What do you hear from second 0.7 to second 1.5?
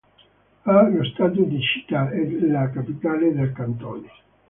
lo status